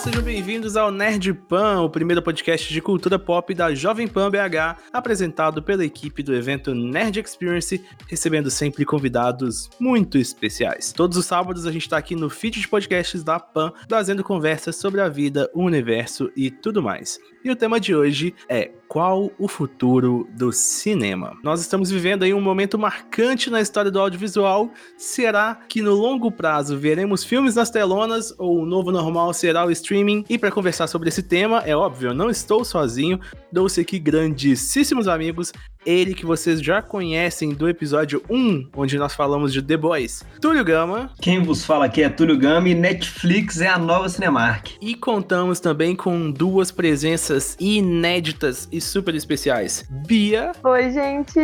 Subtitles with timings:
[0.00, 4.80] Sejam bem-vindos ao Nerd Pan, o primeiro podcast de cultura pop da Jovem Pan BH,
[4.92, 10.92] apresentado pela equipe do evento Nerd Experience, recebendo sempre convidados muito especiais.
[10.92, 14.76] Todos os sábados a gente está aqui no feed de podcasts da Pan, trazendo conversas
[14.76, 17.18] sobre a vida, o universo e tudo mais.
[17.44, 21.36] E o tema de hoje é qual o futuro do cinema?
[21.42, 24.70] Nós estamos vivendo aí um momento marcante na história do audiovisual.
[24.96, 29.70] Será que no longo prazo veremos filmes nas telonas ou o novo normal será o
[29.70, 30.24] streaming?
[30.28, 33.20] E para conversar sobre esse tema, é óbvio, eu não estou sozinho,
[33.52, 35.52] dou-se aqui grandíssimos amigos
[35.84, 40.64] ele que vocês já conhecem do episódio 1, onde nós falamos de The Boys, Túlio
[40.64, 41.10] Gama.
[41.20, 44.70] Quem vos fala aqui é Túlio Gama e Netflix é a nova Cinemark.
[44.80, 49.86] E contamos também com duas presenças inéditas e super especiais.
[50.06, 50.52] Bia.
[50.62, 51.38] Oi, gente.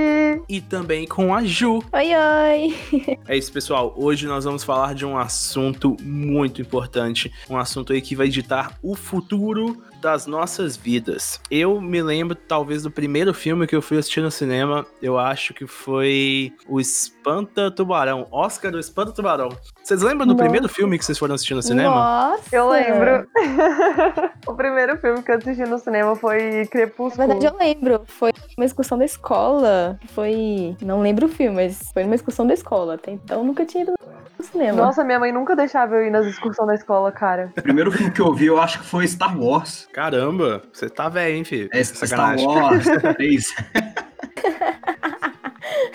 [0.49, 1.83] E também com a Ju.
[1.93, 3.19] Oi, oi.
[3.27, 3.95] É isso, pessoal.
[3.97, 7.33] Hoje nós vamos falar de um assunto muito importante.
[7.49, 11.41] Um assunto aí que vai ditar o futuro das nossas vidas.
[11.51, 14.85] Eu me lembro, talvez, do primeiro filme que eu fui assistir no cinema.
[15.01, 18.29] Eu acho que foi o Espanta Tubarão.
[18.31, 19.49] Oscar do Espanta Tubarão.
[19.83, 20.45] Vocês lembram do Nossa.
[20.45, 21.95] primeiro filme que vocês foram assistir no cinema?
[21.95, 22.55] Nossa!
[22.55, 23.27] Eu lembro.
[24.47, 27.27] o primeiro filme que eu assisti no cinema foi Crepúsculo.
[27.27, 28.03] Na verdade, eu lembro.
[28.07, 29.99] Foi uma excursão da escola.
[30.09, 30.77] Foi.
[30.83, 32.97] Não lembro o filme, mas foi uma excursão da escola.
[32.97, 33.95] Até então eu nunca tinha ido
[34.45, 34.83] no cinema.
[34.83, 37.51] Nossa, minha mãe nunca deixava eu ir nas excursões da escola, cara.
[37.57, 39.89] O primeiro filme que eu vi, eu acho que foi Star Wars.
[39.93, 41.69] Caramba, você tá velho, hein, filho?
[41.73, 42.85] É, Star Wars
[43.17, 43.55] 3.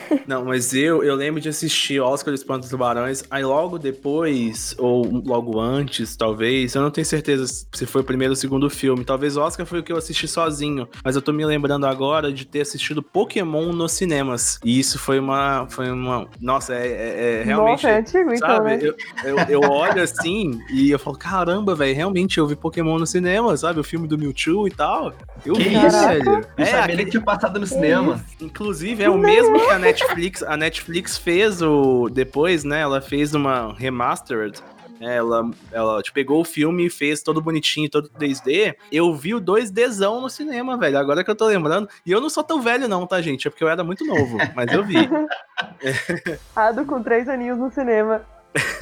[0.27, 4.75] Não, mas eu, eu lembro de assistir Oscar do Espanto dos Tubarões, aí logo depois,
[4.77, 8.69] ou logo antes, talvez, eu não tenho certeza se foi o primeiro ou o segundo
[8.69, 12.31] filme, talvez Oscar foi o que eu assisti sozinho, mas eu tô me lembrando agora
[12.31, 17.39] de ter assistido Pokémon nos cinemas, e isso foi uma, foi uma, nossa, é, é,
[17.41, 18.79] é realmente, nossa, é antigo, então, sabe, né?
[18.81, 23.07] eu, eu, eu olho assim, e eu falo, caramba, velho, realmente eu vi Pokémon no
[23.07, 25.13] cinema, sabe, o filme do Mewtwo e tal,
[25.45, 26.29] eu que vi, isso, velho.
[26.29, 27.05] Eu é, sabia aquele...
[27.05, 28.23] que tinha passado no cinema.
[28.41, 32.09] Inclusive, é o mesmo que a Netflix, a Netflix fez o.
[32.09, 32.81] Depois, né?
[32.81, 34.61] Ela fez uma remastered.
[34.99, 38.75] Né, ela, ela tipo, pegou o filme e fez todo bonitinho, todo 3D.
[38.91, 40.97] Eu vi o 2Dzão no cinema, velho.
[40.97, 41.89] Agora que eu tô lembrando.
[42.05, 43.47] E eu não sou tão velho, não, tá, gente?
[43.47, 44.97] É porque eu era muito novo, mas eu vi.
[46.55, 48.21] Ado com três aninhos no cinema.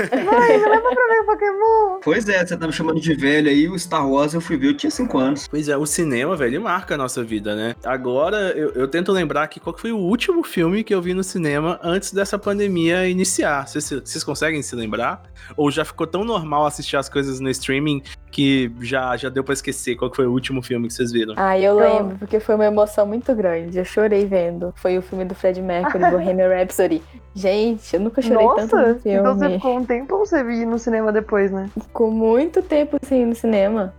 [0.02, 2.00] Mãe, me leva pra ver Pokémon.
[2.04, 4.68] Pois é, você tá me chamando de velho aí, o Star Wars eu fui ver,
[4.70, 5.48] eu tinha 5 anos.
[5.48, 7.76] Pois é, o cinema, velho, marca a nossa vida, né?
[7.84, 11.24] Agora, eu, eu tento lembrar que qual foi o último filme que eu vi no
[11.24, 13.68] cinema antes dessa pandemia iniciar.
[13.68, 15.24] Vocês, vocês conseguem se lembrar?
[15.56, 18.02] Ou já ficou tão normal assistir as coisas no streaming
[18.32, 21.34] que já, já deu pra esquecer qual foi o último filme que vocês viram?
[21.38, 23.78] Ah, eu lembro, porque foi uma emoção muito grande.
[23.78, 24.74] Eu chorei vendo.
[24.76, 27.02] Foi o filme do Fred Mercury, Bohemian Rhapsody.
[27.34, 29.20] Gente, eu nunca chorei Nossa, tanto no filme.
[29.20, 31.70] Então você ficou um tempo você vir no cinema depois, né?
[31.74, 33.94] Ficou muito tempo sem ir no cinema.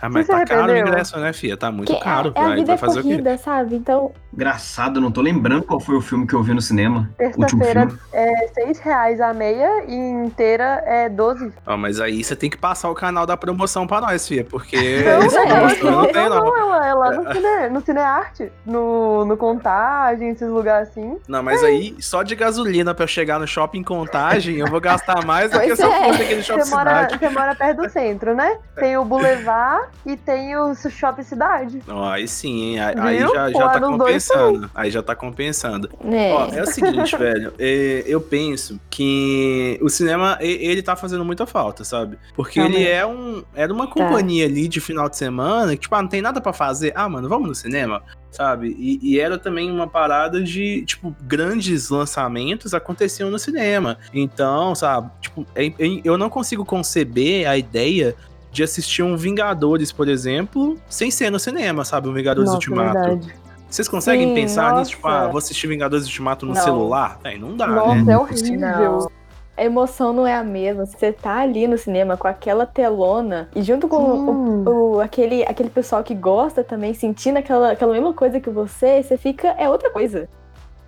[0.00, 1.56] Ah, mas Você tá caro o ingresso, né, Fia?
[1.56, 2.32] Tá muito Que caro.
[2.34, 3.08] é, é a vida vai fazer o quê?
[3.10, 3.76] corrida, sabe?
[3.76, 7.08] Então, Engraçado, não tô lembrando qual foi o filme que eu vi no cinema.
[7.36, 11.52] O último Terça-feira é 6 reais a meia e inteira é 12.
[11.64, 14.76] Ó, mas aí você tem que passar o canal da promoção pra nós, Fia, porque
[15.06, 15.46] Não, essa é.
[15.46, 16.56] promoção não tem, não, não.
[16.56, 21.16] ela é lá no, cine, no Cinearte, no, no Contagem, esses lugares assim.
[21.28, 25.24] Não, mas aí, só de gasolina pra eu chegar no shopping Contagem, eu vou gastar
[25.24, 26.08] mais do que se eu é.
[26.08, 28.58] fosse aquele shopping Você mora, você mora perto do centro, né?
[28.74, 29.63] Tem o Boulevard
[30.06, 31.80] e tem o Shopping Cidade.
[31.88, 32.80] Ó, aí sim, hein?
[32.80, 34.70] Aí, aí já, já Lá tá dois compensando.
[34.74, 35.90] Aí já tá compensando.
[36.02, 36.32] né?
[36.32, 37.52] Ó, é o seguinte, velho.
[37.58, 42.18] é, eu penso que o cinema, ele tá fazendo muita falta, sabe?
[42.34, 42.90] Porque ele Realmente.
[42.90, 43.42] é um.
[43.54, 46.52] Era uma companhia ali de final de semana que, tipo, ah, não tem nada pra
[46.52, 46.92] fazer.
[46.94, 48.02] Ah, mano, vamos no cinema?
[48.30, 48.74] Sabe?
[48.78, 53.96] E, e era também uma parada de, tipo, grandes lançamentos aconteciam no cinema.
[54.12, 55.08] Então, sabe?
[55.20, 58.16] Tipo, é- é- eu não consigo conceber a ideia
[58.54, 62.08] de assistir um Vingadores, por exemplo, sem ser no cinema, sabe?
[62.08, 62.92] Um Vingadores Nossa, Ultimato.
[62.92, 63.34] verdade.
[63.68, 64.92] Vocês conseguem Sim, pensar nisso?
[64.92, 65.24] Tipo, nossa.
[65.24, 66.62] ah, vou assistir Vingadores Ultimato no Não.
[66.62, 67.18] celular?
[67.24, 68.12] Aí não dá, Nossa, né?
[68.12, 68.58] é horrível.
[68.60, 69.10] Não.
[69.56, 70.86] A emoção não é a mesma.
[70.86, 74.16] Você tá ali no cinema com aquela telona e junto com o,
[74.64, 74.68] Sim.
[74.68, 79.16] o- aquele, aquele pessoal que gosta também, sentindo aquela, aquela mesma coisa que você, você
[79.16, 79.48] fica.
[79.58, 80.28] É outra coisa.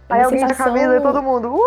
[0.09, 1.49] É Aí alguém sensação- camisa e todo mundo.
[1.55, 1.61] Uh!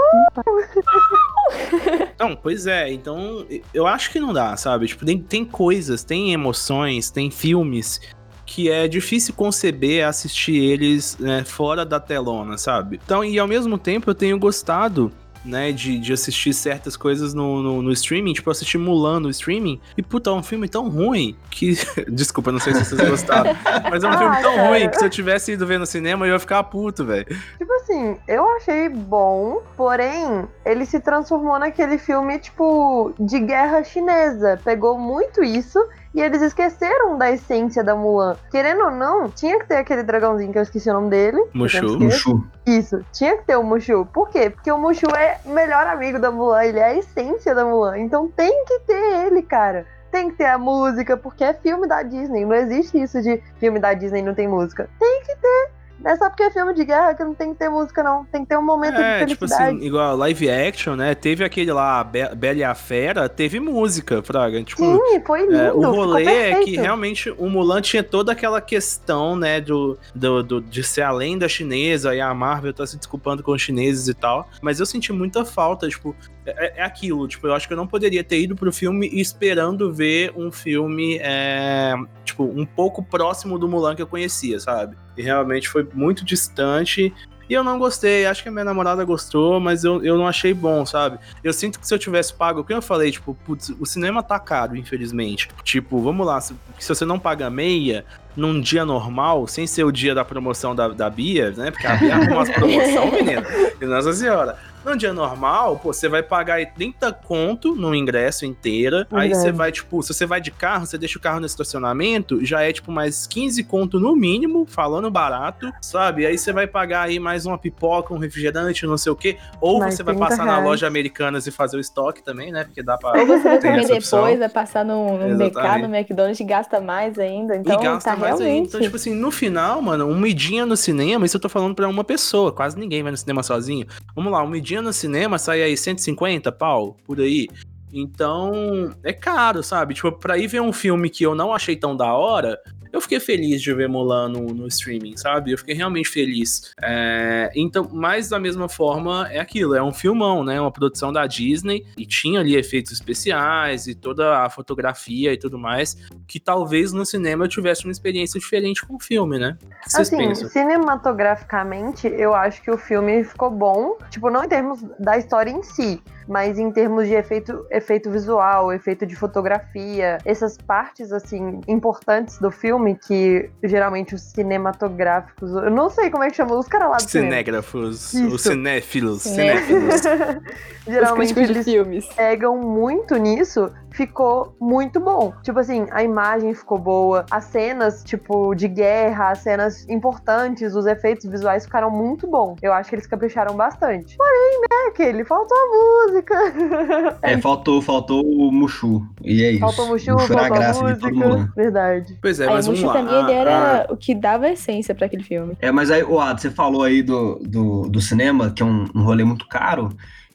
[2.20, 4.88] Não, pois é, então eu acho que não dá, sabe?
[4.88, 8.02] Tipo, tem, tem coisas, tem emoções, tem filmes
[8.46, 13.00] que é difícil conceber assistir eles né, fora da telona, sabe?
[13.04, 15.12] Então, e ao mesmo tempo eu tenho gostado
[15.44, 19.30] né, de, de assistir certas coisas no, no, no streaming, tipo, eu assisti Mulan no
[19.30, 21.78] streaming, e puta, é um filme tão ruim que.
[22.10, 23.52] Desculpa, não sei se vocês gostaram,
[23.90, 24.68] mas é um Ah, filme tão cara.
[24.70, 27.26] ruim que se eu tivesse ido ver no cinema eu ia ficar puto, velho.
[27.58, 34.60] Tipo assim, eu achei bom, porém, ele se transformou naquele filme, tipo, de guerra chinesa.
[34.64, 35.80] Pegou muito isso
[36.14, 38.36] E eles esqueceram da essência da Mulan.
[38.50, 41.38] Querendo ou não, tinha que ter aquele dragãozinho que eu esqueci o nome dele.
[41.54, 42.00] Mushu.
[42.00, 42.48] Mushu.
[42.66, 44.08] Isso, tinha que ter o Mushu.
[44.12, 44.50] Por quê?
[44.50, 48.00] Porque o Mushu é o melhor amigo da Mulan, ele é a essência da Mulan.
[48.00, 49.86] Então tem que ter ele, cara.
[50.12, 52.44] Tem que ter a música, porque é filme da Disney.
[52.44, 54.90] Não existe isso de filme da Disney não tem música.
[55.00, 55.72] Tem que ter.
[56.04, 58.26] Não é só porque é filme de guerra que não tem que ter música, não.
[58.26, 59.78] Tem que ter um momento É, de tipo felicidade.
[59.78, 61.14] assim, igual live action, né?
[61.16, 64.64] Teve aquele lá, Be Bela e a Fera, teve música, Fraga.
[64.64, 65.56] Tipo, Sim, foi lindo.
[65.56, 70.42] É, o rolê é que realmente o Mulan tinha toda aquela questão, né, do, do,
[70.44, 74.08] do- de ser a lenda chinesa e a Marvel tá se desculpando com os chineses
[74.08, 74.50] e tal.
[74.62, 76.16] Mas eu senti muita falta, tipo,
[76.58, 79.92] é, é aquilo, tipo, eu acho que eu não poderia ter ido pro filme esperando
[79.92, 81.94] ver um filme, é,
[82.24, 84.96] tipo, um pouco próximo do Mulan que eu conhecia, sabe?
[85.18, 87.14] E realmente foi muito distante.
[87.50, 90.54] E eu não gostei, acho que a minha namorada gostou, mas eu, eu não achei
[90.54, 91.18] bom, sabe?
[91.44, 94.22] Eu sinto que se eu tivesse pago, o que eu falei, tipo, putz, o cinema
[94.22, 95.50] tá caro, infelizmente.
[95.64, 98.06] Tipo, vamos lá, se, se você não paga meia,
[98.36, 101.72] num dia normal, sem ser o dia da promoção da, da Bia, né?
[101.72, 103.44] Porque a Bia arruma umas promoção, menina.
[103.82, 104.56] E Nossa senhora.
[104.86, 109.08] Num dia normal, pô, você vai pagar aí 30 conto no ingresso inteira.
[109.12, 109.36] Aí Verdade.
[109.44, 112.62] você vai, tipo, se você vai de carro, você deixa o carro no estacionamento, já
[112.62, 116.26] é, tipo, mais 15 conto no mínimo, falando barato, sabe?
[116.26, 119.38] Aí você vai pagar aí mais uma pipoca, um refrigerante, não sei o quê.
[119.62, 120.66] Ou Mais você vai 30 passar na reais.
[120.66, 122.64] loja Americanas e fazer o estoque também, né?
[122.64, 123.20] Porque dá pra.
[123.20, 125.88] Ou você vai comer depois, vai passar no, no BK, Exatamente.
[125.88, 127.56] no McDonald's e gasta mais ainda.
[127.56, 128.44] Então e gasta tá mais ainda.
[128.46, 128.68] realmente.
[128.70, 131.88] Então, tipo assim, no final, mano, uma idinha no cinema, isso eu tô falando pra
[131.88, 133.86] uma pessoa, quase ninguém vai no cinema sozinho.
[134.16, 137.48] Vamos lá, uma idinha no cinema sai aí 150 pau, por aí.
[137.92, 139.96] Então, é caro, sabe?
[139.96, 142.60] Tipo, pra ir ver um filme que eu não achei tão da hora,
[142.92, 145.52] eu fiquei feliz de ver Mulan no, no streaming, sabe?
[145.52, 146.74] Eu fiquei realmente feliz.
[146.82, 150.60] É, então, mas da mesma forma, é aquilo, é um filmão, né?
[150.60, 155.58] Uma produção da Disney, e tinha ali efeitos especiais e toda a fotografia e tudo
[155.58, 155.98] mais,
[156.28, 159.58] que talvez no cinema eu tivesse uma experiência diferente com o filme, né?
[159.86, 160.50] Vocês Assim, pensam?
[160.50, 163.98] cinematograficamente, eu acho que o filme ficou bom.
[164.10, 168.72] Tipo, não em termos da história em si, mas em termos de efeito, efeito visual,
[168.72, 175.52] efeito de fotografia, essas partes, assim, importantes do filme, que geralmente os cinematográficos.
[175.52, 177.10] Eu não sei como é que chama os caras lá do.
[177.10, 179.34] Cinégrafos, os cinéfilos, Sim.
[179.34, 180.02] cinéfilos.
[180.90, 182.08] Os geralmente eles filmes.
[182.16, 185.34] pegam muito nisso, ficou muito bom.
[185.44, 190.88] Tipo assim, a imagem ficou boa, as cenas, tipo, de guerra, as cenas importantes, os
[190.88, 192.58] efeitos visuais ficaram muito bons.
[192.62, 194.18] Eu acho que eles capricharam bastante.
[194.18, 196.19] Porém, né, que ele faltou a música.
[197.22, 199.06] É, faltou, faltou o Mushu.
[199.24, 199.60] E é isso.
[199.60, 201.38] Faltou o Mushu, era a faltou a graça de todo mundo.
[201.38, 201.54] música.
[201.56, 202.18] Verdade.
[202.22, 202.94] Pois é, Aí, mas o vamos Mushu lá.
[202.94, 205.56] pra mim, ele Ah, era ah, o que dava a essência pra aquele filme.
[205.60, 208.86] É, mas aí, o Ad, você falou aí do, do, do cinema, que é um,
[208.96, 209.90] um rolê muito caro.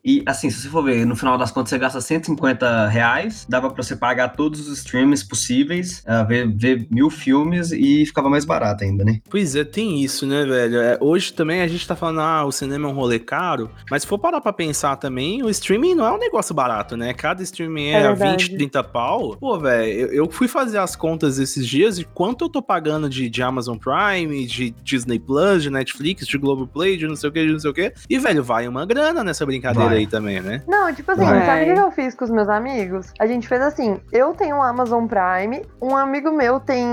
[0.05, 3.71] E assim, se você for ver, no final das contas você gasta 150 reais, dava
[3.71, 8.45] pra você pagar todos os streams possíveis, ah, ver, ver mil filmes e ficava mais
[8.45, 9.21] barato ainda, né?
[9.31, 10.79] Pois é, tem isso, né, velho?
[10.79, 14.03] É, hoje também a gente tá falando, ah, o cinema é um rolê caro, mas
[14.03, 17.15] se for parar pra pensar também, o streaming não é um negócio barato, né?
[17.15, 18.49] Cada streaming é, É verdade.
[18.49, 19.37] 20, 30 pau.
[19.39, 23.09] Pô, velho, eu, eu fui fazer as contas esses dias de quanto eu tô pagando
[23.09, 27.33] de, de Amazon Prime, de Disney Plus, de Netflix, de Globoplay, de não sei o
[27.33, 27.91] que, de não sei o que.
[28.11, 29.94] E, velho, vai uma grana nessa brincadeira Vai.
[29.95, 30.63] Aí também, né?
[30.67, 31.47] Não, tipo assim, Vai.
[31.47, 33.13] sabe o que eu fiz com os meus amigos?
[33.19, 36.87] A gente fez assim: eu tenho um Amazon Prime, um amigo meu tem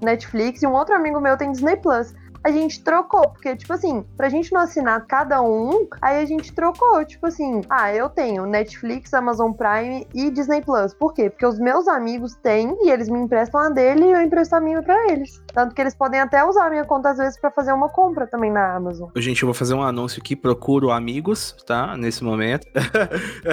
[0.00, 2.14] Netflix e um outro amigo meu tem Disney Plus.
[2.44, 6.52] A gente trocou, porque, tipo assim, pra gente não assinar cada um, aí a gente
[6.52, 10.92] trocou, tipo assim, ah, eu tenho Netflix, Amazon Prime e Disney Plus.
[10.92, 11.30] Por quê?
[11.30, 14.60] Porque os meus amigos têm e eles me emprestam a dele e eu empresto a
[14.60, 15.40] minha pra eles.
[15.54, 18.26] Tanto que eles podem até usar a minha conta às vezes pra fazer uma compra
[18.26, 19.08] também na Amazon.
[19.16, 21.96] Gente, eu vou fazer um anúncio aqui, procuro amigos, tá?
[21.96, 22.66] Nesse momento.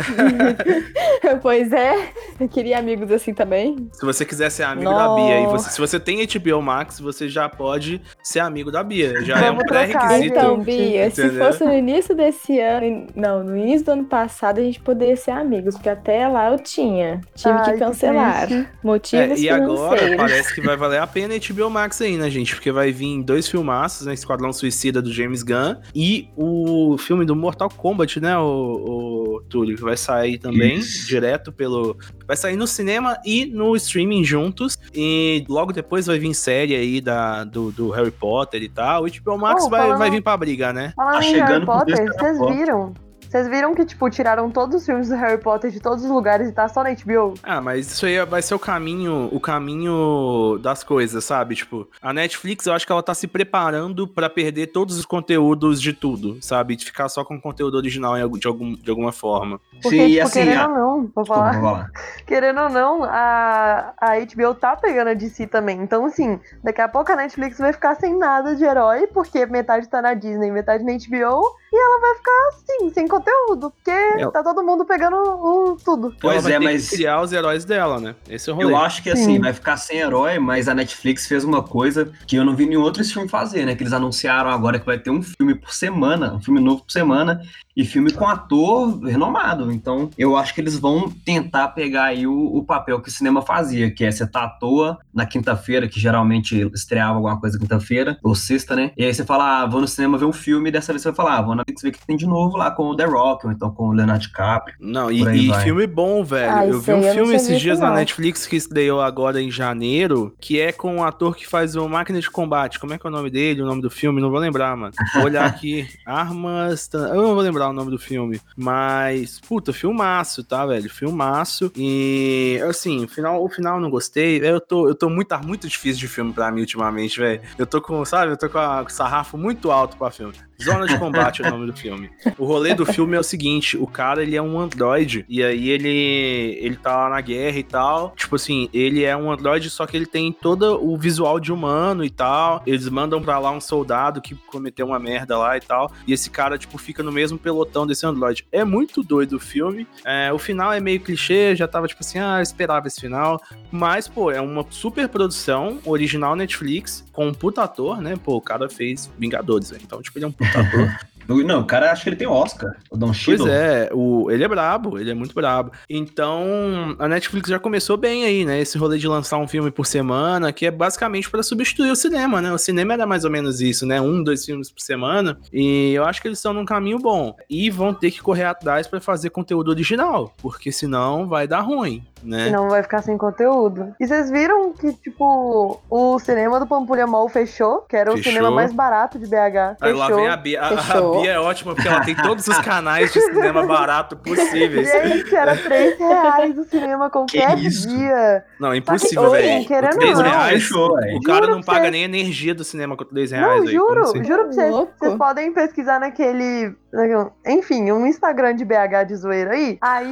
[1.41, 3.89] pois é, eu queria amigos assim também.
[3.93, 7.27] Se você quiser ser amigo da Bia, e você- se você tem HBO Max, você
[7.29, 9.21] já pode ser amigo da Bia.
[9.23, 10.37] Já é um Vamos trocar, pré-requisito.
[10.37, 10.59] Então.
[10.59, 11.45] Bia, se Entendeu?
[11.45, 15.31] fosse no início desse ano, não, no início do ano passado, a gente poderia ser
[15.31, 17.21] amigos, porque até lá eu tinha.
[17.35, 18.51] Tive Ai, que que cancelar.
[18.51, 22.55] É, Motivos e agora parece que vai valer a pena HBO Max aí, né, gente?
[22.55, 24.13] Porque vai vir dois filmaços, né?
[24.13, 29.75] Esquadrão Suicida do James Gunn e o filme do Mortal Kombat, né, o, o Túlio,
[29.75, 31.07] que vai sair também Isso.
[31.07, 31.97] direto pelo.
[32.29, 34.77] Vai sair no cinema e no streaming juntos.
[34.93, 39.03] E logo depois vai vir série aí da, do, do Harry Potter e tal.
[39.03, 40.93] O HBO Max Oh, vai, falando- vai vir pra briga, né?
[40.95, 42.93] Falando Tá em Harry Potter, vocês viram
[43.29, 46.49] Vocês viram que, tipo, tiraram todos os filmes do Harry Potter de todos os lugares
[46.49, 47.35] e tá só na HBO?
[47.43, 51.53] Ah, mas isso aí vai ser o caminho, o caminho das coisas, sabe?
[51.55, 55.79] Tipo, a Netflix, eu acho que ela tá se preparando pra perder todos os conteúdos
[55.79, 56.75] de tudo, sabe?
[56.75, 59.59] De ficar só com o conteúdo original de, algum, de alguma forma.
[59.81, 61.51] Porque, Sim, tipo, assim, querendo a- ou não, vou Desculpa, falar.
[61.53, 61.91] vou falar.
[62.25, 65.79] Querendo ou não, a, a HBO tá pegando a DC também.
[65.81, 69.87] Então, assim, daqui a pouco a Netflix vai ficar sem nada de herói, porque metade
[69.87, 74.31] tá na Disney, metade na HBO, e ela vai ficar, assim, sem conteúdo, porque Eu-
[74.31, 76.13] tá todo mundo pegando o, tudo.
[76.19, 78.15] Pois ela vai é, mas- criar os heróis dela, né?
[78.29, 78.71] Esse é o rolê.
[78.71, 79.39] Eu acho que assim, Sim.
[79.39, 82.81] vai ficar sem herói, mas a Netflix fez uma coisa que eu não vi nenhum
[82.81, 83.75] outro stream fazer, né?
[83.75, 86.91] Que eles anunciaram agora que vai ter um filme por semana, um filme novo por
[86.91, 87.41] semana,
[87.75, 89.71] e filme com ator renomado.
[89.71, 93.41] Então, eu acho que eles vão tentar pegar aí o, o papel que o cinema
[93.41, 98.17] fazia, que é você tá à toa na quinta-feira, que geralmente estreava alguma coisa quinta-feira,
[98.23, 98.91] ou sexta, né?
[98.97, 101.09] E aí você fala, ah, vou no cinema ver um filme, e dessa vez você
[101.09, 102.95] vai falar, ah, vou na Netflix ver o que tem de novo lá com o
[102.95, 104.75] The Rock, ou então com o Leonardo DiCaprio.
[104.79, 106.51] Não, e, e filme bom, velho.
[106.55, 107.89] Ah, eu vi um filme esses dias na.
[107.93, 112.19] Netflix que estreou agora em janeiro, que é com o ator que faz o Máquina
[112.19, 112.79] de Combate.
[112.79, 114.21] Como é que é o nome dele, o nome do filme?
[114.21, 114.93] Não vou lembrar, mano.
[115.15, 115.87] Vou olhar aqui.
[116.05, 116.87] Armas.
[116.87, 118.39] Tan- Eu não vou lembrar o nome do filme.
[118.55, 120.89] Mas, puta, filmaço, tá, velho?
[120.89, 121.71] Filmaço.
[121.75, 124.37] E, assim, o final, o final eu não gostei.
[124.43, 127.41] Eu tô, eu tô muito, tá muito difícil de filme pra mim ultimamente, velho.
[127.57, 130.33] Eu tô com, sabe, eu tô com a- com o sarrafo muito alto pra filme.
[130.61, 132.09] Zona de Combate é o nome do filme.
[132.37, 135.69] O rolê do filme é o seguinte: o cara ele é um androide, e aí
[135.69, 138.13] ele ele tá lá na guerra e tal.
[138.15, 142.03] Tipo assim, ele é um androide, só que ele tem todo o visual de humano
[142.03, 142.61] e tal.
[142.65, 145.91] Eles mandam pra lá um soldado que cometeu uma merda lá e tal.
[146.05, 148.45] E esse cara, tipo, fica no mesmo pelotão desse androide.
[148.51, 149.87] É muito doido o filme.
[150.05, 153.41] É, o final é meio clichê, já tava tipo assim, ah, esperava esse final.
[153.71, 158.15] Mas, pô, é uma super produção, original Netflix, com um puta ator, né?
[158.23, 159.81] Pô, o cara fez Vingadores, velho.
[159.83, 160.89] Então, tipo, ele é um puta ator.
[161.29, 163.47] Não, o cara acho que ele tem Oscar, o Don Pois Cheadle.
[163.49, 165.71] é, o, ele é brabo, ele é muito brabo.
[165.89, 168.59] Então, a Netflix já começou bem aí, né?
[168.59, 172.41] Esse rolê de lançar um filme por semana, que é basicamente pra substituir o cinema,
[172.41, 172.51] né?
[172.51, 174.01] O cinema era mais ou menos isso, né?
[174.01, 175.37] Um, dois filmes por semana.
[175.53, 177.35] E eu acho que eles estão num caminho bom.
[177.49, 182.03] E vão ter que correr atrás pra fazer conteúdo original, porque senão vai dar ruim,
[182.23, 182.45] né?
[182.45, 183.93] Senão vai ficar sem conteúdo.
[183.99, 187.81] E vocês viram que, tipo, o cinema do Pampulha Mall fechou?
[187.81, 188.31] Que era o Fechou.
[188.33, 189.77] cinema mais barato de BH.
[189.81, 190.21] Aí lá Fechou.
[190.21, 190.61] vem a Bia.
[190.61, 191.18] A, a Fechou.
[191.21, 194.87] Bia é ótima porque ela tem todos os canais de cinema barato possíveis.
[194.89, 197.87] Gente, era 3 reais o cinema qualquer isso?
[197.87, 198.43] dia.
[198.59, 199.65] Não, impossível, Oi, velho.
[199.67, 200.31] querendo Com 3 ou não.
[200.31, 201.17] reais, velho.
[201.17, 201.91] o cara não paga você.
[201.91, 203.45] nem a energia do cinema com 3 reais.
[203.45, 204.23] Não, aí, juro, assim?
[204.23, 204.75] juro pra vocês.
[204.99, 206.73] Vocês podem pesquisar naquele.
[206.91, 209.77] naquele- Enfim, um Instagram de BH de zoeira aí.
[209.81, 210.11] Aí,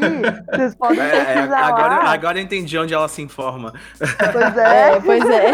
[0.54, 2.12] vocês podem É, é, pesquisar agora, lá.
[2.14, 3.74] agora eu entendi onde ela se informa.
[3.98, 4.92] Pois é.
[4.92, 5.52] É, pois é.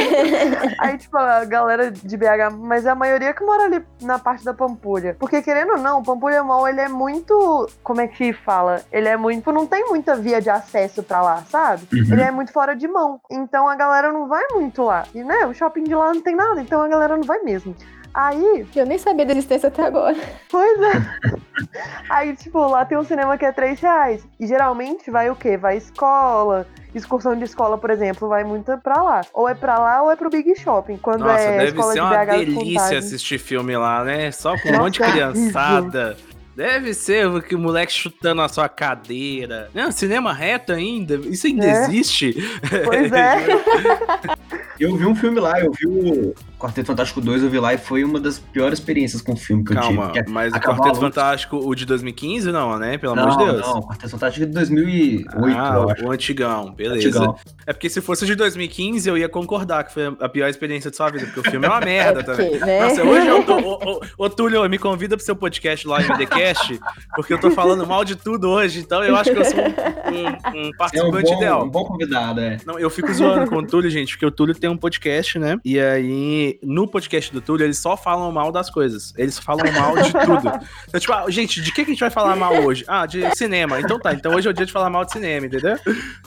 [0.80, 4.44] Aí, tipo, a galera de BH, mas é a maioria que mora ali na parte
[4.46, 5.16] da Pampulha.
[5.20, 7.70] Porque, querendo ou não, o Pampulha Mall, ele é muito.
[7.84, 8.82] Como é que fala?
[8.92, 9.52] Ele é muito.
[9.52, 11.84] Não tem muita via de acesso pra lá, sabe?
[11.94, 12.14] Uhum.
[12.14, 13.20] Ele é muito fora de mão.
[13.30, 15.04] Então a galera não vai muito lá.
[15.14, 17.76] E, né, o shopping de lá não tem nada, então a galera não vai mesmo.
[18.14, 20.16] Aí, Eu nem sabia da existência até agora.
[20.50, 21.40] Pois é.
[22.10, 24.24] Aí, tipo, lá tem um cinema que é 3 reais.
[24.40, 25.58] E geralmente vai o quê?
[25.58, 26.68] Vai escola.
[26.94, 29.22] Excursão de escola, por exemplo, vai muito pra lá.
[29.34, 30.98] Ou é pra lá ou é pro Big Shopping.
[30.98, 34.32] Quando Nossa, é deve escola ser de uma BH delícia assistir filme lá, né?
[34.32, 36.18] Só com um monte de Nossa, criançada.
[36.56, 39.72] Deve ser o que o moleque chutando a sua cadeira.
[39.74, 41.16] Não, cinema reto ainda?
[41.16, 41.86] Isso ainda É.
[41.86, 42.36] existe?
[42.86, 43.38] Pois é.
[44.80, 47.78] Eu vi um filme lá, eu vi o Quarteto Fantástico 2, eu vi lá e
[47.78, 50.24] foi uma das piores experiências com filme que Calma, eu tive.
[50.24, 50.96] que é- mas o Quarteto.
[50.96, 52.98] Fantástico, o de 2015, não, né?
[52.98, 53.62] Pelo não, amor de Deus.
[53.68, 55.28] Não, o Quarteto Fantástico é de 2008,
[55.60, 56.06] ah, eu acho.
[56.06, 57.08] o antigão, beleza.
[57.10, 57.36] Antigão.
[57.68, 60.96] É porque se fosse de 2015, eu ia concordar que foi a pior experiência de
[60.96, 62.60] sua vida, porque o filme é uma merda É também.
[62.60, 62.80] né?
[62.88, 63.58] Nossa, hoje eu tô.
[63.58, 66.80] Ô, ô, ô, Túlio, me convida pro seu podcast lá em MDCast,
[67.16, 69.68] porque eu tô falando mal de tudo hoje, então eu acho que eu sou um,
[69.68, 71.64] um- um É um participante bom, ideal.
[71.66, 72.58] um bom convidado, é.
[72.66, 75.58] Não, eu fico zoando com o Túlio, gente, porque o Túlio tem um podcast, né?
[75.66, 79.14] E aí, no podcast do Túlio, eles só falam mal das coisas.
[79.18, 80.54] Eles falam mal de tudo.
[80.88, 82.84] Então, tipo, ah, gente, de que, que a gente vai falar mal hoje?
[82.88, 83.80] Ah, de cinema.
[83.80, 85.78] Então tá, então hoje é o dia de falar mal de cinema, entendeu?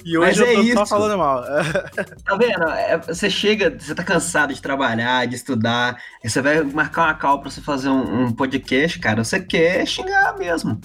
[0.05, 0.87] E hoje Mas eu é tô só isso.
[0.87, 1.45] falando mal.
[2.25, 2.65] Tá vendo?
[2.65, 7.15] É, você chega, você tá cansado de trabalhar, de estudar, aí você vai marcar uma
[7.15, 10.81] call pra você fazer um, um podcast, cara, você quer xingar mesmo.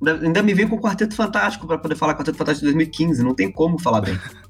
[0.00, 3.22] Ainda, ainda me vem com o Quarteto Fantástico pra poder falar Quarteto Fantástico de 2015,
[3.22, 4.18] não tem como falar bem.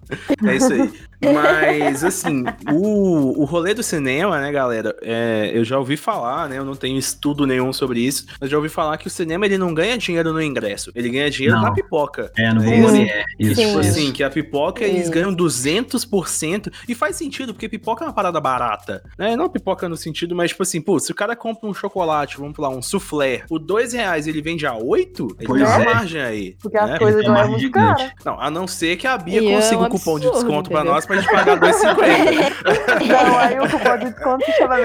[0.46, 0.92] É isso aí.
[1.32, 4.94] Mas, assim, o, o rolê do cinema, né, galera?
[5.02, 6.58] É, eu já ouvi falar, né?
[6.58, 9.56] Eu não tenho estudo nenhum sobre isso, mas já ouvi falar que o cinema ele
[9.56, 11.62] não ganha dinheiro no ingresso, ele ganha dinheiro Não.
[11.64, 12.30] na pipoca.
[12.36, 13.12] É, no É volume isso.
[13.14, 13.24] é.
[13.38, 13.66] Isso, Sim.
[13.66, 16.72] Tipo assim, que a pipoca eles ganham 200%.
[16.88, 19.02] E faz sentido, porque pipoca é uma parada barata.
[19.18, 19.34] Né?
[19.36, 22.54] Não pipoca no sentido, mas tipo assim, pô, se o cara compra um chocolate, vamos
[22.56, 25.94] falar, um soufflé, por dois reais ele vende a oito, ele Pois tem uma é.
[25.94, 26.56] margem aí.
[26.60, 26.98] Porque as né?
[26.98, 28.12] coisas Tem não é muito cara.
[28.24, 31.06] Não, a não ser que a Bia E é consiga cupom de desconto pra nós
[31.06, 33.06] pra gente pagar 2,50.
[33.06, 34.76] Não, aí o cupom de desconto se chama.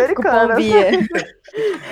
[0.55, 0.91] Bia.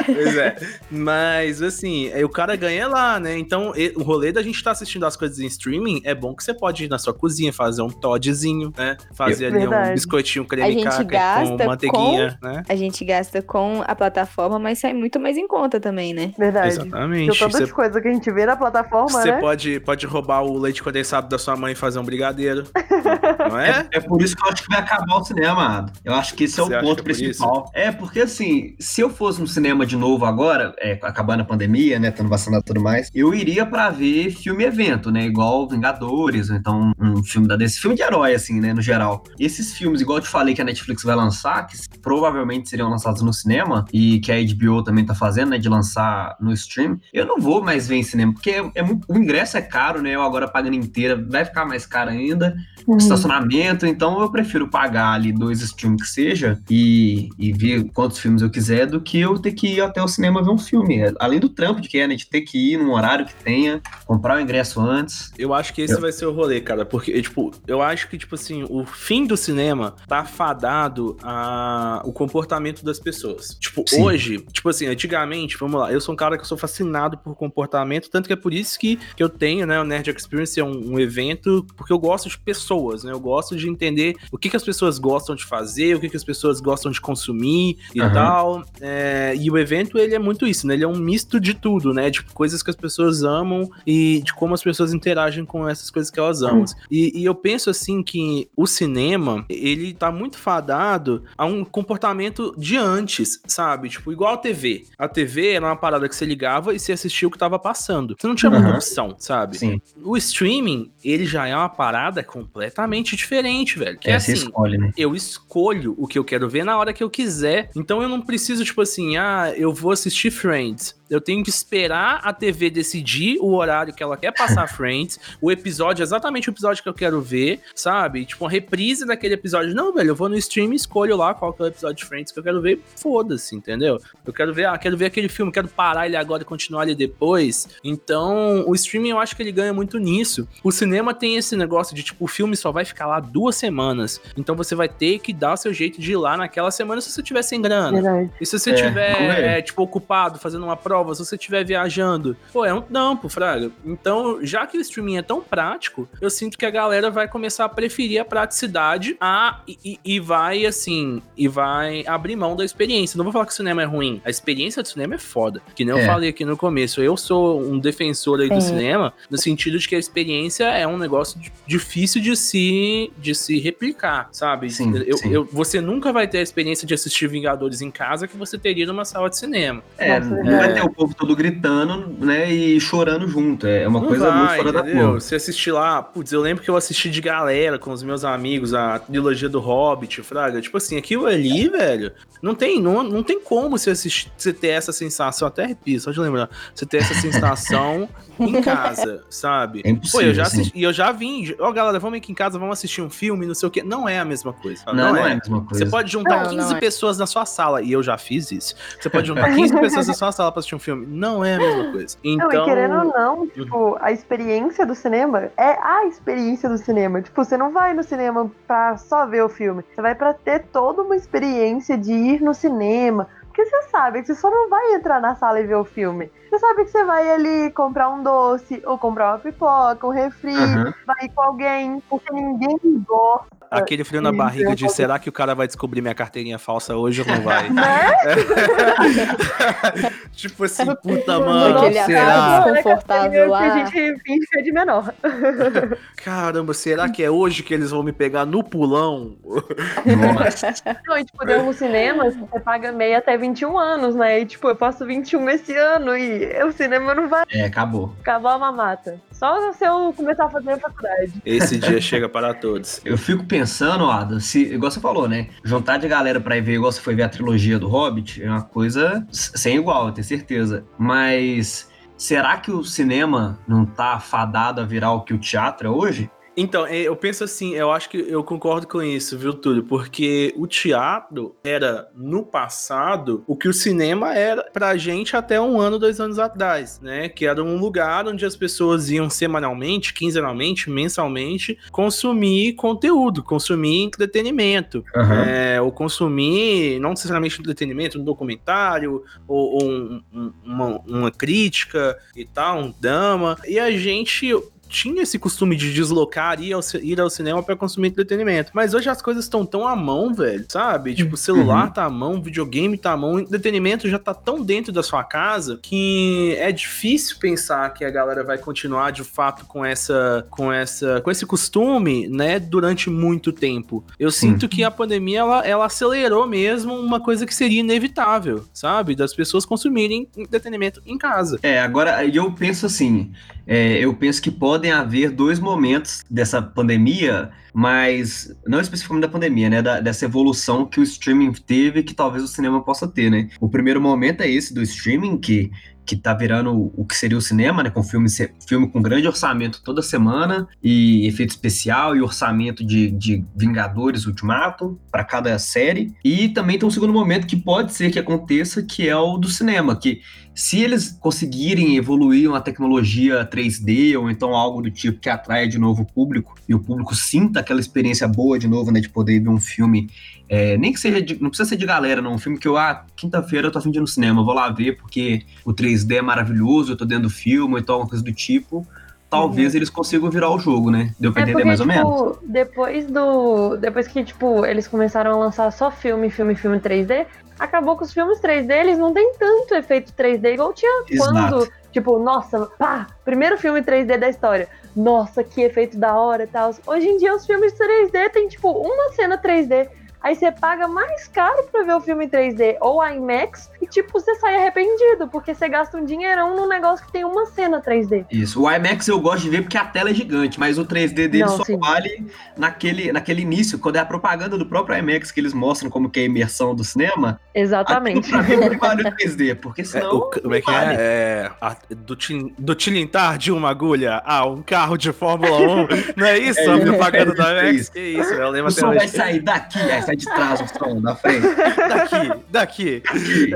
[0.06, 0.56] Pois é.
[0.90, 3.38] Mas, assim, aí o cara ganha lá, né?
[3.38, 6.54] Então, o rolê da gente estar assistindo as coisas em streaming é bom que você
[6.54, 8.98] pode ir na sua cozinha, fazer um todzinho, né?
[9.14, 9.94] Fazer ali um Verdade.
[9.94, 12.64] biscoitinho A creme caca com manteiguinha, né?
[12.68, 16.34] A gente gasta com a plataforma, mas sai muito mais em conta também, né?
[16.38, 16.70] Verdade.
[16.70, 17.28] Exatamente.
[17.28, 19.40] Porque o tanto Você, de coisa que a gente vê na plataforma, você né?
[19.40, 22.64] pode, pode roubar o leite condensado da sua mãe e fazer um brigadeiro.
[23.50, 23.88] Não é?
[23.92, 25.86] É por isso que eu acho que vai acabar o cinema.
[26.04, 27.72] Eu acho que esse é o ponto é principal.
[27.74, 32.00] É, porque assim, se eu fosse no cinema de novo agora, é, acabando a pandemia,
[32.00, 36.50] né, tendo vacinado e tudo mais, eu iria pra ver filme evento, né, igual Vingadores,
[36.50, 39.24] ou então um filme da DC, filme de herói, assim, né, no geral.
[39.39, 43.22] Esses filmes, igual eu te falei que a Netflix vai lançar, que provavelmente seriam lançados
[43.22, 47.25] no cinema, e que a HBO também tá fazendo, né, de lançar no stream, eu
[47.25, 50.16] não vou mais ver em cinema, porque é, é muito- o ingresso é caro, né,
[50.16, 52.56] eu agora pagando inteira, vai ficar mais caro ainda,
[52.88, 52.99] Uhum.
[53.03, 58.41] Estacionamento, então eu prefiro pagar ali dois streams que seja e, e ver quantos filmes
[58.41, 61.00] eu quiser do que eu ter que ir até o cinema ver um filme.
[61.20, 63.82] Além do trampo de que é, né, de ter que ir num horário que tenha,
[64.06, 65.32] comprar o ingresso antes.
[65.38, 66.86] Eu acho que esse Eu- vai ser o rolê, cara.
[66.86, 72.12] Porque, tipo, eu acho que, tipo assim, o fim do cinema tá fadado a o
[72.12, 73.56] comportamento das pessoas.
[73.60, 74.01] Tipo, Sim.
[74.03, 77.36] hoje, tipo assim, antigamente, vamos lá, eu sou um cara que eu sou fascinado por
[77.36, 80.63] comportamento, tanto que é por isso que, que eu tenho, né, o Nerd Experience é
[80.63, 83.12] um, um evento, porque eu gosto de pessoas, né?
[83.12, 86.17] Eu gosto de entender o que, que as pessoas gostam de fazer, o que, que
[86.17, 88.12] as pessoas gostam de consumir e Aham.
[88.13, 88.63] tal.
[88.81, 90.74] É, e o evento, ele é muito isso, né?
[90.74, 92.10] Ele é um misto de tudo, né?
[92.10, 96.12] De coisas que as pessoas amam e de como as pessoas interagem com essas coisas
[96.12, 96.65] que elas amam.
[96.89, 102.53] E, e eu penso, assim, que o cinema, ele tá muito fadado a um comportamento
[102.58, 103.89] de antes, sabe?
[103.89, 104.86] Tipo, igual a TV.
[104.98, 108.15] A TV era uma parada que você ligava e você assistia o que tava passando.
[108.19, 108.77] Você não tinha muita Aham.
[108.77, 109.58] opção, sabe?
[109.58, 112.24] Sim, O streaming, ele já é uma parada
[112.70, 113.98] completamente diferente, velho.
[113.98, 114.92] Que é, é, assim, escolhe, né?
[114.98, 117.70] eu escolho o que eu quero ver na hora que eu quiser.
[117.76, 120.99] Então eu não preciso, tipo assim, ah, eu vou assistir Friends.
[121.10, 125.51] Eu tenho que esperar a TV decidir o horário que ela quer passar Friends, o
[125.51, 128.25] episódio, exatamente o episódio que eu quero ver, sabe?
[128.25, 129.74] Tipo, uma reprise daquele episódio.
[129.74, 132.06] Não, velho, eu vou no stream e escolho lá qual que é o episódio de
[132.06, 132.82] Friends que eu quero ver.
[132.95, 133.98] Foda-se, entendeu?
[134.26, 136.95] Eu quero ver, ah, quero ver aquele filme, quero parar ele agora e continuar ele
[136.95, 137.67] depois.
[137.84, 140.48] Então, o streaming eu acho que ele ganha muito nisso.
[140.63, 144.22] O cinema tem esse negócio de, tipo, o filme só vai ficar lá duas semanas.
[144.38, 147.12] Então você vai ter que dar o seu jeito de ir lá naquela semana se
[147.12, 147.91] você tiver sem grana.
[147.91, 148.32] Verdade.
[148.39, 149.58] E se você É, tiver, é?
[149.58, 153.72] é, tipo, ocupado, fazendo uma prova, se você estiver viajando, pô, é um trampo, fraga.
[153.86, 157.66] Então, já que o streaming é tão prático, eu sinto que a galera vai começar
[157.66, 162.64] a preferir a praticidade a, e, e- e vai, assim, e vai abrir mão da
[162.66, 163.18] experiência.
[163.18, 164.22] Não vou falar que o cinema é ruim.
[164.26, 165.62] A experiência do cinema é foda.
[165.76, 166.06] Que nem eu É.
[166.06, 167.02] falei aqui no começo.
[167.02, 168.70] Eu sou um defensor aí do Sim.
[168.70, 173.34] cinema, no sentido de que a experiência é um negócio di- difícil de se, de
[173.36, 174.70] se replicar, sabe?
[174.70, 175.32] Sim, eu, sim.
[175.32, 178.86] eu- você nunca vai ter a experiência de assistir Vingadores em casa que você teria
[178.88, 179.84] numa sala de cinema.
[179.98, 180.74] É, não vai é.
[180.74, 183.65] ter o povo todo gritando, né, e chorando junto.
[183.67, 185.04] É uma Não coisa muito vai, fora da entendeu?
[185.06, 185.19] curva.
[185.19, 188.73] Você assistir lá, putz, eu lembro que eu assisti de galera com os meus amigos
[188.73, 190.62] a trilogia do Hobbit, Fraga.
[190.62, 194.69] Tipo assim, aquilo ali, velho, não tem, não, não tem como você assistir, você ter
[194.69, 198.08] essa sensação, até arrepio, só de lembrar, você ter essa sensação
[198.39, 199.82] em casa, sabe?
[199.84, 200.62] É impossível, Pô, eu já sim.
[200.62, 203.45] assisti, e eu já vim, ó, galera, vamos aqui em casa, vamos assistir um filme,
[203.45, 203.84] não sei o quê.
[203.84, 204.82] Não é a mesma coisa.
[204.84, 204.97] sabe?
[204.97, 205.84] Não, não é a mesma coisa.
[205.86, 206.80] Você pode juntar Não, 15 não é.
[206.80, 208.73] pessoas na sua sala, e eu já fiz isso.
[208.99, 211.06] Você pode juntar 15 pessoas na sua sala pra assistir um filme.
[211.08, 212.18] Não é a mesma coisa.
[212.24, 216.78] Então, Não, e querendo ou não, tipo, a experiência do cinema é a experiência do
[216.78, 217.22] cinema.
[217.22, 219.84] Tipo, você não vai no cinema pra só ver o filme.
[219.94, 223.28] Você vai pra ter toda uma experiência de ir no cinema.
[223.50, 226.32] Porque você sabe que você só não vai entrar na sala e ver o filme.
[226.50, 230.56] Você sabe que você vai ali comprar um doce, ou comprar uma pipoca, um refri,
[230.56, 230.94] Aham.
[231.06, 233.60] vai ir com alguém, porque ninguém gosta.
[233.72, 237.22] Aquele frio na barriga de será que o cara vai descobrir minha carteirinha falsa hoje
[237.22, 237.70] ou não vai?
[237.70, 237.84] Né?
[240.34, 242.60] tipo assim, puta, Nossa, mano, Aquele será?
[242.62, 243.60] desconfortável Que lá.
[243.60, 245.14] a gente finge que é de menor.
[246.24, 249.38] Caramba, será que é hoje que eles vão me pegar no pulão?
[249.46, 250.74] Nossa.
[251.08, 254.41] Não, e, tipo, deu no cinema, você paga meia, te- 21 anos, né?
[254.41, 258.13] E tipo, eu faço 21 esse ano e o cinema não vai É, acabou.
[258.19, 259.19] acabar uma mata.
[259.32, 261.34] Só se eu começar a fazer a faculdade.
[261.45, 263.02] Esse dia chega para todos.
[263.06, 265.47] Eu fico pensando, Ada, se, igual você falou, né?
[265.63, 268.49] Juntar de galera pra ir ver, igual você foi ver a trilogia do Hobbit, é
[268.49, 270.84] uma coisa sem igual, eu tenho certeza.
[270.97, 275.91] Mas será que o cinema não tá fadado a virar o que o teatro é
[275.91, 276.30] hoje?
[276.62, 279.84] Então, é, eu penso assim, eu acho que eu concordo com isso, viu, Túlio?
[279.84, 285.80] Porque o teatro era, no passado, o que o cinema era pra gente até um
[285.80, 287.30] ano, dois anos atrás, né?
[287.30, 295.04] Que era um lugar onde as pessoas iam semanalmente, quinzenalmente, mensalmente, consumir conteúdo, consumir entretenimento.
[295.48, 302.17] É, ou consumir, não necessariamente entretenimento, um documentário, ou, ou um- um- uma, uma crítica
[302.36, 303.58] e tal, um drama.
[303.67, 304.54] E a gente
[304.89, 306.73] tinha esse costume de deslocar e
[307.04, 308.71] ir ao, cinema pra consumir entretenimento.
[308.73, 311.13] Mas hoje as coisas estão tão à mão, velho, sabe?
[311.13, 314.91] Tipo, o celular tá à mão, videogame tá à mão, entretenimento já tá tão dentro
[314.91, 319.86] da sua casa que é difícil pensar que a galera vai continuar de fato com
[319.86, 324.04] essa com essa com esse costume, né, durante muito tempo.
[324.19, 329.15] Eu sinto que a pandemia ela, ela acelerou mesmo uma coisa que seria inevitável, sabe?
[329.15, 331.60] Das pessoas consumirem entretenimento em casa.
[331.62, 333.32] É, agora eu penso assim,
[333.71, 334.49] é, eu penso que
[334.80, 339.82] podem haver dois momentos dessa pandemia, mas não especificamente da pandemia, né?
[339.82, 343.50] da- dessa evolução que o streaming teve, que talvez o cinema possa ter, né?
[343.60, 345.70] O primeiro momento é esse do streaming, que
[346.10, 347.89] que tá virando o- que seria o cinema, né?
[347.91, 348.28] Com filme,
[348.67, 355.00] filme com grande orçamento toda semana, e efeito especial e orçamento de, de Vingadores Ultimato
[355.12, 356.12] para cada série.
[356.24, 359.48] E também tem um segundo momento que pode ser que aconteça, que é o do
[359.50, 360.22] cinema, que
[360.56, 365.78] se eles conseguirem evoluir uma tecnologia 3D ou então algo do tipo que atraia de
[365.78, 369.39] novo o público e o público sinta aquela experiência boa de novo, né, de poder
[369.39, 370.10] ver um filme,
[370.50, 372.76] é, nem que seja, de- não precisa ser de galera, não, um filme que eu,
[372.76, 376.18] ah, quinta-feira eu tô afim de ir no cinema, vou lá ver porque o 3D
[376.18, 378.86] é maravilhoso, eu tô dentro do filme, ou então alguma coisa do tipo,
[379.30, 381.14] talvez eles consigam virar o jogo, né?
[381.20, 382.16] Deu pra É entender porque, mais ou menos?
[382.34, 383.78] tipo, depois do.
[383.78, 387.28] Depois que, tipo, eles começaram a lançar só filme, filme, filme 3D,
[387.60, 391.32] acabou que os filmes 3D, eles não tem tanto efeito 3D igual tinha Exato.
[391.32, 394.68] quando, tipo, nossa, pá, primeiro filme 3D da história.
[394.96, 396.72] Nossa, que efeito da hora e tal.
[396.88, 399.88] Hoje em dia os filmes 3D tem, tipo, uma cena 3D.
[400.21, 404.36] Aí você paga mais caro pra ver o filme 3D ou IMAX e, tipo, você
[404.36, 408.26] sai arrependido, porque você gasta um dinheirão num negócio que tem uma cena 3D.
[408.32, 408.62] Isso.
[408.63, 411.39] O IMAX eu gosto de ver porque a tela é gigante, mas o 3D dele
[411.39, 411.78] Não, só sim.
[411.78, 412.26] vale
[412.58, 416.20] naquele, naquele início, quando é a propaganda do próprio IMAX que eles mostram como que
[416.20, 417.39] é a imersão do cinema.
[417.56, 418.30] Exatamente.
[418.30, 420.15] Pra mim que vale o 3D, porque É, senão.
[420.18, 420.96] o- como é que vale.
[420.96, 421.00] é?
[421.00, 425.88] é a- do, tin- do tilintar de uma agulha a um carro de Fórmula 1.
[426.18, 426.60] Não é isso?
[426.70, 427.82] É a propaganda da é Alex?
[427.82, 427.92] isso.
[427.92, 430.68] Que isso, eu lembro O até som vai sair daqui, aí sai de trás o
[430.68, 431.48] som, da frente.
[431.89, 433.04] Daqui, daqui.
[433.10, 433.54] Aqui.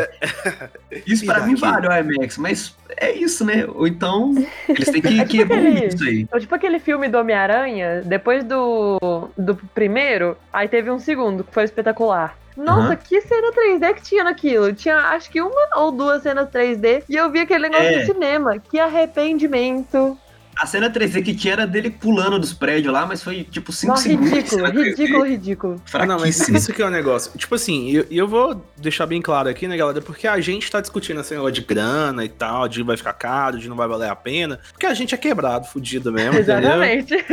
[1.06, 3.66] Isso pra mim vale o IMAX, mas é isso, né?
[3.68, 4.34] Ou então
[4.70, 6.28] eles têm que, que tipo evoluir aquele- isso aí.
[6.32, 11.54] Ou tipo aquele filme do Homem-Aranha, depois do, do primeiro, aí teve um segundo, que
[11.54, 12.38] foi espetacular.
[12.56, 12.96] Nossa, Aham.
[12.98, 14.72] que cena 3D que tinha naquilo.
[14.74, 18.00] Tinha acho que uma ou duas cenas 3D e eu vi aquele negócio É.
[18.02, 18.60] no cinema.
[18.60, 20.16] Que arrependimento.
[20.56, 23.92] A cena 3D que tinha era dele pulando dos prédios lá, mas foi tipo 5
[23.92, 24.32] Nossa, segundos.
[24.32, 24.84] ridículo, cena 3D.
[24.86, 25.82] ridículo, ridículo.
[25.94, 27.32] Ah, não, mas isso que é o negócio.
[27.38, 30.02] Tipo assim, e eu, eu vou deixar bem claro aqui, né, galera?
[30.02, 33.58] Porque a gente tá discutindo esse negócio de grana e tal, de vai ficar caro,
[33.58, 34.60] de não vai valer a pena.
[34.72, 36.38] Porque a gente é quebrado, fudido mesmo?
[36.38, 37.14] Exatamente.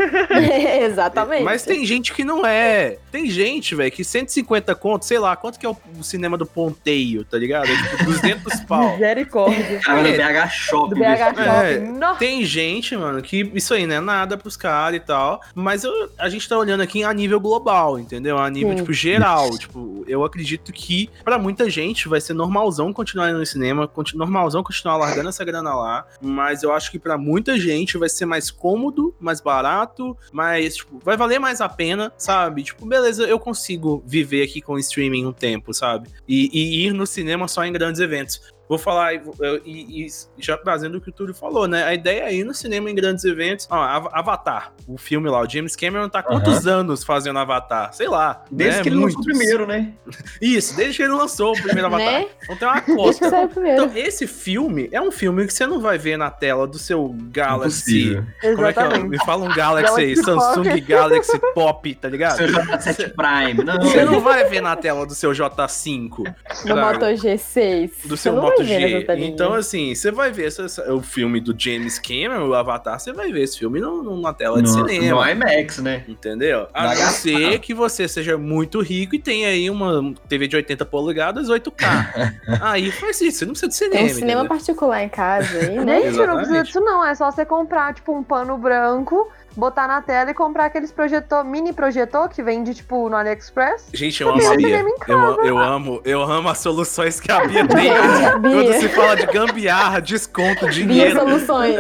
[0.83, 1.42] Exatamente.
[1.44, 2.98] Mas tem gente que não é.
[3.11, 7.24] Tem gente, velho, que 150 conto, sei lá, quanto que é o, cinema do Ponteio,
[7.24, 7.68] tá ligado?
[7.70, 8.92] É tipo 200 pau.
[9.00, 9.80] Misericórdia.
[9.87, 10.16] No É.
[10.16, 10.88] BH Shopping.
[10.90, 11.04] Do BH.
[11.04, 11.35] É,
[11.74, 11.98] Shopping.
[11.98, 12.18] Nossa.
[12.18, 15.40] Tem gente, mano, que isso aí não é nada pros caras e tal.
[15.55, 18.38] Mas eu- a gente tá olhando aqui a nível global, entendeu?
[18.38, 18.77] A nível, Sim.
[18.77, 19.51] tipo, geral.
[19.59, 24.62] Tipo, eu acredito que pra muita gente vai ser normalzão continuar indo no cinema, normalzão
[24.62, 26.07] continuar largando essa grana lá.
[26.20, 30.99] Mas eu acho que pra muita gente vai ser mais cômodo, mais barato, mais, tipo,
[31.03, 32.62] vai valer mais a pena, sabe?
[32.62, 36.11] Tipo, beleza, eu consigo viver aqui com streaming um tempo, sabe?
[36.29, 38.40] E, e ir no cinema só em grandes eventos.
[38.70, 39.20] Vou falar, e,
[39.66, 41.83] e- e já trazendo o que o Túlio falou, né?
[41.83, 43.66] A ideia é ir no cinema em grandes eventos.
[43.68, 47.92] Ó, Av- Avatar, o filme lá, o James Cameron tá há quantos anos fazendo Avatar?
[47.92, 48.44] Sei lá.
[48.48, 48.83] Desde né?
[48.85, 49.37] que ele lançou o Muitos.
[49.38, 49.92] primeiro, né?
[50.40, 52.12] Isso, desde que ele lançou o primeiro Avatar.
[52.20, 52.26] Né?
[52.44, 53.26] Então tem uma costa.
[53.26, 57.12] Então, esse filme é um filme que você não vai ver na tela do seu
[57.33, 58.12] Galaxy.
[58.12, 58.24] Impossível.
[58.40, 58.83] Como é que é?
[58.83, 59.09] Exatamente.
[59.09, 60.80] Me fala um Galaxy aí, Galaxy Samsung Pop.
[60.83, 62.37] Galaxy Pop, tá ligado?
[62.37, 63.64] Seu J7 Prime.
[63.64, 66.18] Não, Você não vai ver na tela do seu J5.
[66.18, 66.80] No sabe?
[66.80, 67.90] Moto G6.
[68.06, 69.07] Do seu Moto G.
[69.18, 73.12] Então, assim, você vai ver essa- essa- o filme do James Cameron, o Avatar, você
[73.12, 75.25] vai ver esse filme na tela de No, cinema.
[75.25, 76.05] no IMAX, né?
[76.09, 76.66] Entendeu?
[76.73, 80.85] A não ser que você seja muito rico e tenha aí uma TV de 80
[80.85, 81.87] polegadas, 8K.
[82.61, 83.96] aí faz isso, você não precisa de cinema.
[83.96, 84.49] Tem um cinema entendeu?
[84.49, 86.03] particular em casa aí, né?
[86.03, 90.00] Gente, não precisa disso não, é só você comprar, tipo, um pano branco, botar na
[90.02, 93.88] tela e comprar aqueles projetor, mini projetor que vende, tipo, no AliExpress.
[93.92, 94.84] Gente, eu amo a Bia.
[95.08, 97.90] Eu, eu amo, eu amo as soluções que a Bia tem.
[97.90, 98.32] Bia.
[98.40, 101.18] Quando se fala de gambiarra, desconto, Bia dinheiro.
[101.20, 101.76] Soluções.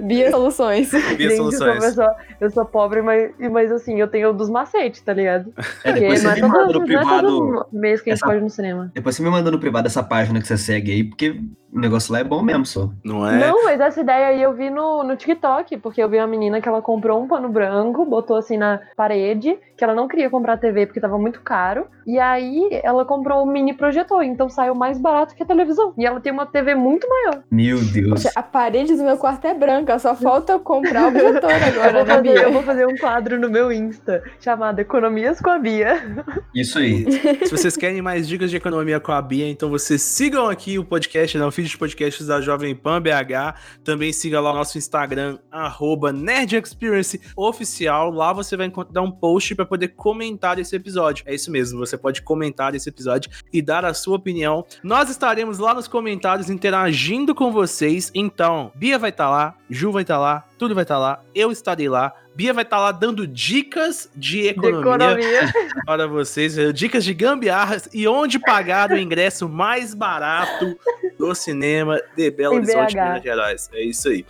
[0.00, 0.90] Bia Soluções.
[0.90, 1.84] Bia Gente, eu sou, Soluções.
[1.84, 5.52] pessoa- eu sou pobre, mas, mas assim, eu tenho dos macetes, tá ligado?
[5.56, 7.26] É, Porque depois não você é me manda no não é privado.
[7.28, 8.90] todo mês que a gente essa- pode no cinema.
[8.94, 11.40] Depois você me manda no privado essa página que você segue aí, porque
[11.72, 12.88] o negócio lá é bom mesmo, só.
[13.04, 13.38] Não é?
[13.38, 16.60] Não, mas essa ideia aí eu vi no, no TikTok, porque eu vi uma menina
[16.60, 20.56] que ela comprou um pano branco, botou assim na parede, que ela não queria comprar
[20.56, 21.86] TV porque tava muito caro.
[22.06, 25.94] E aí ela comprou um mini projetor, então saiu mais barato que a televisão.
[25.98, 27.42] E ela tem uma TV muito maior.
[27.50, 28.26] Meu Deus.
[28.34, 31.92] A parede do meu quarto é branca, só falta eu comprar o projetor Eu agora,
[31.92, 35.58] vou, né, fazer, eu vou fazer um quadro no meu Insta chamado Economias com a
[35.58, 36.24] Bia.
[36.54, 37.06] Isso aí.
[37.44, 40.84] Se vocês querem mais dicas de economia com a Bia, então vocês sigam aqui o
[40.84, 43.58] podcast, né, o feed de podcasts da Jovem Pan BH.
[43.82, 48.10] Também siga lá o nosso Instagram, arroba Nerd Experience Oficial.
[48.10, 51.24] Lá você vai encontrar um post para poder comentar esse episódio.
[51.26, 54.64] É isso mesmo, você pode comentar esse episódio e dar a sua opinião.
[54.84, 58.12] Nós estaremos lá nos comentários interagindo com vocês.
[58.14, 61.88] Então, Bia vai estar lá, Ju vai estar lá, tudo vai estar lá, eu estarei
[61.88, 62.12] lá.
[62.36, 65.52] Bia vai estar lá dando dicas de De economia economia.
[65.86, 70.76] para vocês, eh, dicas de gambiarras e onde pagar o ingresso mais barato
[71.16, 72.94] do cinema de Belo Horizonte.
[72.96, 73.70] Minas Gerais.
[73.72, 74.26] É isso aí.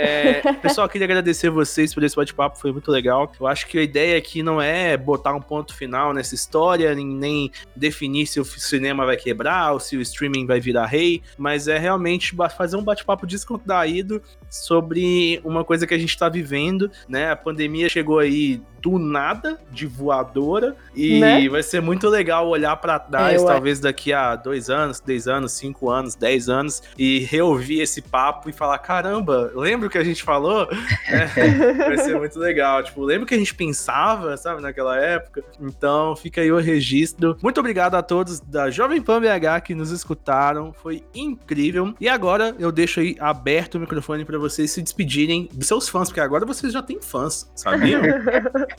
[0.00, 3.30] É, pessoal, queria agradecer vocês por esse bate-papo, foi muito legal.
[3.38, 7.06] Eu acho que a ideia aqui não é botar um ponto final nessa história, nem,
[7.06, 11.68] nem definir se o cinema vai quebrar ou se o streaming vai virar rei, mas
[11.68, 17.30] é realmente fazer um bate-papo descontraído sobre uma coisa que a gente tá vivendo, né?
[17.30, 21.48] A pandemia chegou aí do nada, de voadora, e Né?
[21.48, 25.52] vai ser muito legal olhar pra trás, É, talvez daqui a dois anos, dez anos,
[25.52, 30.04] cinco anos, dez anos, e reouvir esse papo e falar: caramba, lembra o que a
[30.04, 30.68] gente falou?
[31.10, 32.82] É, vai ser muito legal.
[32.84, 35.42] Tipo, lembra o que a gente pensava, sabe, naquela época?
[35.60, 37.36] Então, fica aí o registro.
[37.42, 40.72] Muito obrigado a todos da Jovem Pan BH que nos escutaram.
[40.72, 41.94] Foi incrível.
[42.00, 46.08] E agora eu deixo aí aberto o microfone para vocês se despedirem dos seus fãs,
[46.08, 48.02] porque agora vocês já têm fãs, sabiam?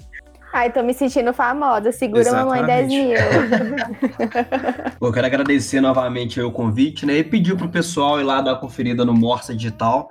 [0.54, 1.94] Ai, tô me sentindo famosa.
[1.94, 3.12] Segura, mamãe, 10 mil.
[5.00, 7.18] Eu quero agradecer novamente o convite, né?
[7.18, 10.10] E pedir pro pessoal ir lá dar uma conferida no Morsa Digital,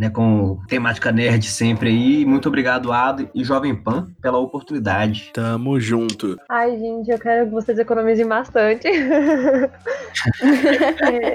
[0.00, 0.10] né?
[0.10, 2.24] Com temática nerd sempre aí.
[2.24, 5.30] Muito obrigado, Ado e Jovem Pan, pela oportunidade.
[5.32, 6.40] Tamo junto.
[6.48, 8.88] Ai, gente, eu quero que vocês economizem bastante.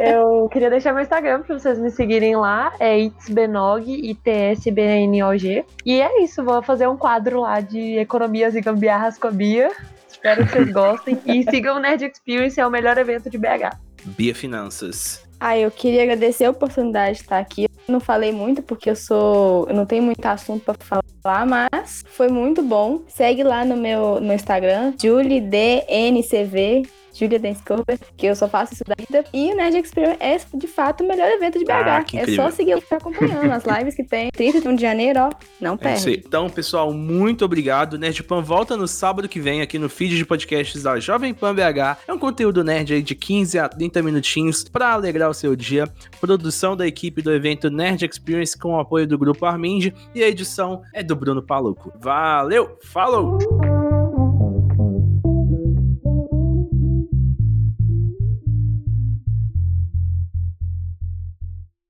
[0.04, 2.74] eu queria deixar meu Instagram pra vocês me seguirem lá.
[2.80, 5.64] É itsbenog, I-T-S-B-N-O-G.
[5.86, 9.70] E é isso, vou fazer um quadro lá de economias e gambiarras com a Bia.
[10.10, 11.22] Espero que vocês gostem.
[11.26, 13.78] E sigam o Nerd Experience, é o melhor evento de BH.
[14.06, 15.24] Bia Finanças.
[15.40, 17.68] Ah, eu queria agradecer a oportunidade de estar aqui.
[17.88, 22.28] Não falei muito porque eu sou, eu não tenho muito assunto para falar, mas foi
[22.28, 23.02] muito bom.
[23.08, 26.84] Segue lá no meu no Instagram, JulieDNCV.
[27.16, 29.24] Julia Dance Cover, que eu só faço isso da vida.
[29.34, 31.72] E o Nerd Experience é, de fato, o melhor evento de BH.
[31.72, 34.30] Ah, que é só seguir ficar acompanhando as lives que tem.
[34.32, 35.30] 31 de janeiro, ó,
[35.62, 36.22] não É perde.
[36.26, 37.98] Então, pessoal, muito obrigado.
[37.98, 41.56] Nerd Pan volta no sábado que vem aqui no feed de podcasts da Jovem Pan
[41.56, 41.98] BH.
[42.06, 45.88] É um conteúdo nerd aí de 15 a 30 minutinhos para alegrar o seu dia.
[46.20, 50.28] Produção da equipe do evento Nerd Experience com o apoio do grupo Armind e a
[50.28, 51.92] edição é do Bruno Paluco.
[52.00, 53.38] Valeu, falou!